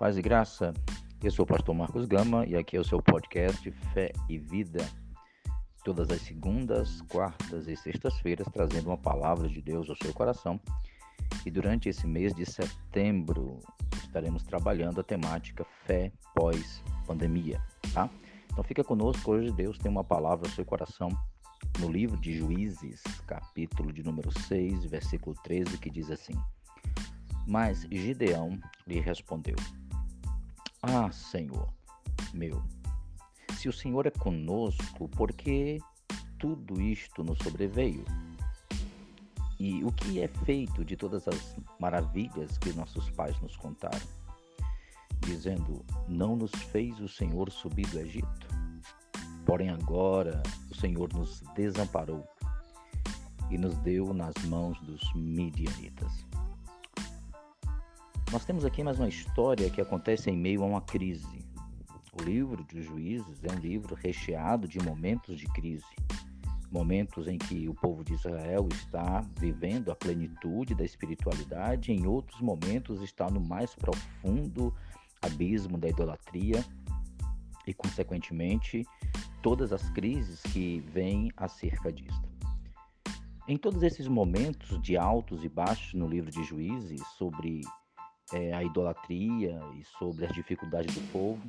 [0.00, 0.72] Paz e graça,
[1.22, 4.82] eu sou o pastor Marcos Gama e aqui é o seu podcast Fé e Vida.
[5.84, 10.58] Todas as segundas, quartas e sextas-feiras trazendo uma palavra de Deus ao seu coração.
[11.44, 13.58] E durante esse mês de setembro
[13.92, 17.60] estaremos trabalhando a temática Fé pós-pandemia,
[17.92, 18.08] tá?
[18.50, 21.10] Então fica conosco, hoje Deus tem uma palavra ao seu coração
[21.78, 26.32] no livro de Juízes, capítulo de número 6, versículo 13, que diz assim:
[27.46, 29.56] Mas Gideão lhe respondeu:
[30.82, 31.68] ah, Senhor,
[32.32, 32.62] meu,
[33.58, 35.78] se o Senhor é conosco, por que
[36.38, 38.04] tudo isto nos sobreveio?
[39.58, 44.00] E o que é feito de todas as maravilhas que nossos pais nos contaram?
[45.20, 48.48] Dizendo: Não nos fez o Senhor subir do Egito?
[49.44, 52.26] Porém, agora o Senhor nos desamparou
[53.50, 56.24] e nos deu nas mãos dos midianitas.
[58.32, 61.44] Nós temos aqui mais uma história que acontece em meio a uma crise.
[62.12, 65.84] O livro dos Juízes é um livro recheado de momentos de crise,
[66.70, 72.40] momentos em que o povo de Israel está vivendo a plenitude da espiritualidade, em outros
[72.40, 74.72] momentos está no mais profundo
[75.20, 76.64] abismo da idolatria
[77.66, 78.86] e, consequentemente,
[79.42, 82.30] todas as crises que vêm acerca disto.
[83.48, 87.62] Em todos esses momentos de altos e baixos no livro de Juízes, sobre
[88.32, 91.40] é, a idolatria e sobre as dificuldades do povo,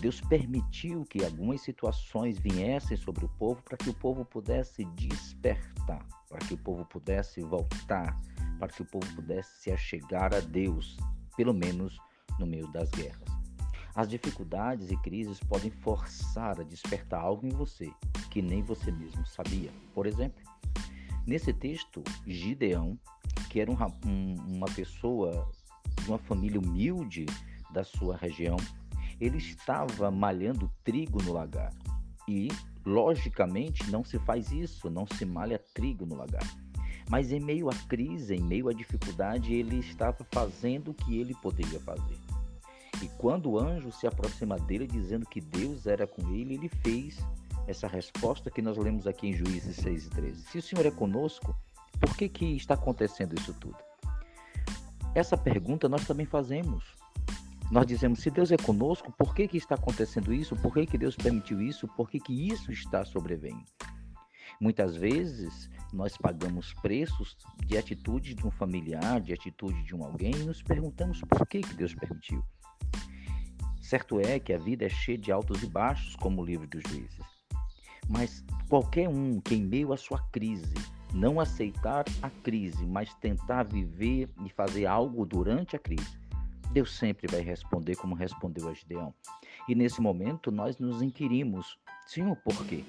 [0.00, 6.06] Deus permitiu que algumas situações viessem sobre o povo para que o povo pudesse despertar,
[6.28, 8.18] para que o povo pudesse voltar,
[8.58, 10.96] para que o povo pudesse se achegar a Deus,
[11.36, 11.98] pelo menos
[12.38, 13.28] no meio das guerras.
[13.94, 17.92] As dificuldades e crises podem forçar a despertar algo em você
[18.30, 19.70] que nem você mesmo sabia.
[19.92, 20.42] Por exemplo,
[21.26, 22.98] nesse texto, Gideão,
[23.50, 25.50] que era um, um, uma pessoa
[26.06, 27.26] uma família humilde
[27.72, 28.56] da sua região,
[29.20, 31.72] ele estava malhando trigo no lagar.
[32.26, 32.48] E,
[32.84, 36.44] logicamente, não se faz isso, não se malha trigo no lagar.
[37.08, 41.34] Mas em meio à crise, em meio à dificuldade, ele estava fazendo o que ele
[41.34, 42.16] poderia fazer.
[43.02, 47.18] E quando o anjo se aproxima dele dizendo que Deus era com ele, ele fez
[47.66, 50.42] essa resposta que nós lemos aqui em Juízes 6 e 13.
[50.42, 51.54] Se o Senhor é conosco,
[51.98, 53.76] por que, que está acontecendo isso tudo?
[55.14, 56.84] Essa pergunta nós também fazemos.
[57.70, 60.56] Nós dizemos, se Deus é conosco, por que, que está acontecendo isso?
[60.56, 61.86] Por que, que Deus permitiu isso?
[61.88, 63.64] Por que, que isso está sobrevendo?
[64.60, 70.32] Muitas vezes nós pagamos preços de atitude de um familiar, de atitude de um alguém
[70.34, 72.44] e nos perguntamos por que, que Deus permitiu.
[73.80, 76.82] Certo é que a vida é cheia de altos e baixos, como o livro dos
[76.88, 77.26] juízes.
[78.08, 80.74] Mas qualquer um que, em meio à sua crise,
[81.12, 86.18] não aceitar a crise, mas tentar viver e fazer algo durante a crise,
[86.72, 89.12] Deus sempre vai responder como respondeu a Gideão.
[89.68, 92.84] E nesse momento nós nos inquirimos, Senhor, por quê?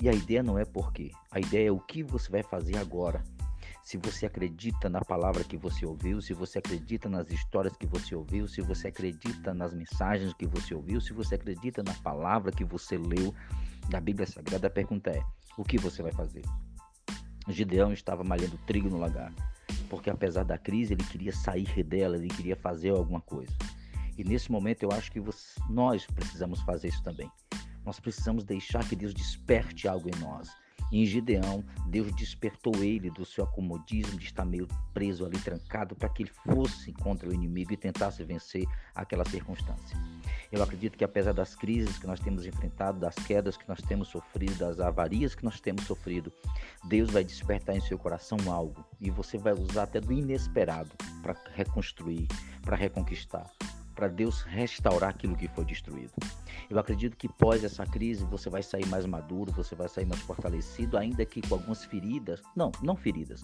[0.00, 2.76] E a ideia não é por quê, a ideia é o que você vai fazer
[2.76, 3.22] agora.
[3.82, 8.14] Se você acredita na palavra que você ouviu, se você acredita nas histórias que você
[8.14, 12.64] ouviu, se você acredita nas mensagens que você ouviu, se você acredita na palavra que
[12.64, 13.34] você leu
[13.88, 15.22] da Bíblia Sagrada, a pergunta é:
[15.58, 16.42] o que você vai fazer?
[17.48, 19.32] Gideão estava malhando trigo no lagar,
[19.88, 23.52] porque apesar da crise ele queria sair dela, ele queria fazer alguma coisa.
[24.16, 27.30] E nesse momento eu acho que você, nós precisamos fazer isso também.
[27.84, 30.48] Nós precisamos deixar que Deus desperte algo em nós.
[30.92, 36.10] Em Gideão, Deus despertou ele do seu acomodismo de estar meio preso ali, trancado, para
[36.10, 39.96] que ele fosse contra o inimigo e tentasse vencer aquela circunstância.
[40.52, 44.08] Eu acredito que apesar das crises que nós temos enfrentado, das quedas que nós temos
[44.08, 46.30] sofrido, das avarias que nós temos sofrido,
[46.84, 50.90] Deus vai despertar em seu coração algo e você vai usar até do inesperado
[51.22, 52.28] para reconstruir,
[52.60, 53.50] para reconquistar,
[53.92, 56.12] para Deus restaurar aquilo que foi destruído.
[56.68, 60.20] Eu acredito que pós essa crise você vai sair mais maduro, você vai sair mais
[60.22, 63.42] fortalecido, ainda que com algumas feridas, não, não feridas,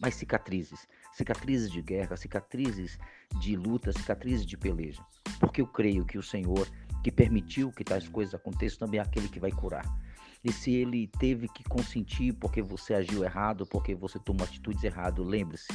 [0.00, 2.98] mas cicatrizes, cicatrizes de guerra, cicatrizes
[3.38, 5.04] de luta, cicatrizes de peleja.
[5.38, 6.68] Porque eu creio que o Senhor,
[7.04, 9.84] que permitiu que tais coisas aconteçam, também é aquele que vai curar.
[10.44, 15.24] E se ele teve que consentir porque você agiu errado, porque você tomou atitudes erradas,
[15.24, 15.72] lembre-se,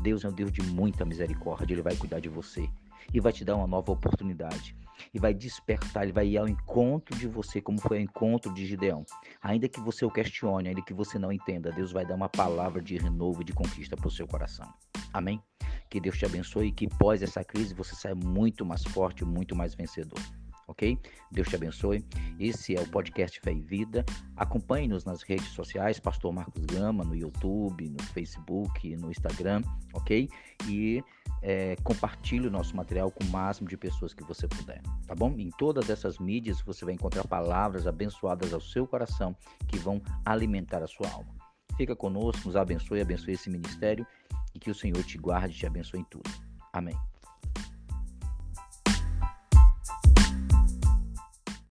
[0.00, 2.68] Deus é um Deus de muita misericórdia, ele vai cuidar de você
[3.12, 4.76] e vai te dar uma nova oportunidade
[5.12, 8.66] e vai despertar, ele vai ir ao encontro de você, como foi o encontro de
[8.66, 9.04] Gideão.
[9.40, 12.80] Ainda que você o questione, ainda que você não entenda, Deus vai dar uma palavra
[12.80, 14.72] de renovo e de conquista para o seu coração.
[15.12, 15.42] Amém?
[15.90, 19.54] Que Deus te abençoe e que pós essa crise você saia muito mais forte, muito
[19.54, 20.18] mais vencedor.
[20.66, 20.98] ok?
[21.30, 22.04] Deus te abençoe.
[22.42, 24.04] Esse é o podcast Fé e Vida.
[24.36, 29.62] Acompanhe-nos nas redes sociais, Pastor Marcos Gama, no YouTube, no Facebook, no Instagram,
[29.94, 30.28] ok?
[30.66, 31.04] E
[31.40, 35.32] é, compartilhe o nosso material com o máximo de pessoas que você puder, tá bom?
[35.38, 39.36] Em todas essas mídias você vai encontrar palavras abençoadas ao seu coração
[39.68, 41.32] que vão alimentar a sua alma.
[41.76, 44.04] Fica conosco, nos abençoe, abençoe esse ministério
[44.52, 46.28] e que o Senhor te guarde e te abençoe em tudo.
[46.72, 46.98] Amém.